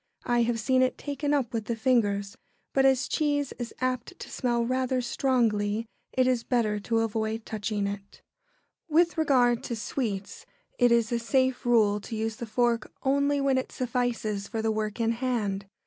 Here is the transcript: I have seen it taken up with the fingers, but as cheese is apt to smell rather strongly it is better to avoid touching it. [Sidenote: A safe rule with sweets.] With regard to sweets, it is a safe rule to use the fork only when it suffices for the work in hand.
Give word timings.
I 0.25 0.41
have 0.41 0.59
seen 0.59 0.81
it 0.81 0.97
taken 0.97 1.31
up 1.31 1.53
with 1.53 1.65
the 1.65 1.75
fingers, 1.75 2.35
but 2.73 2.87
as 2.87 3.07
cheese 3.07 3.53
is 3.59 3.71
apt 3.79 4.17
to 4.21 4.31
smell 4.31 4.65
rather 4.65 4.99
strongly 4.99 5.85
it 6.11 6.25
is 6.25 6.43
better 6.43 6.79
to 6.79 7.01
avoid 7.01 7.45
touching 7.45 7.85
it. 7.85 7.85
[Sidenote: 7.85 8.01
A 8.09 8.09
safe 8.09 8.27
rule 8.33 8.95
with 8.95 9.05
sweets.] 9.05 9.15
With 9.17 9.17
regard 9.19 9.63
to 9.65 9.75
sweets, 9.75 10.45
it 10.79 10.91
is 10.91 11.11
a 11.11 11.19
safe 11.19 11.65
rule 11.67 11.99
to 12.01 12.15
use 12.15 12.35
the 12.37 12.47
fork 12.47 12.91
only 13.03 13.39
when 13.39 13.59
it 13.59 13.71
suffices 13.71 14.47
for 14.47 14.63
the 14.63 14.71
work 14.71 14.99
in 14.99 15.11
hand. 15.11 15.67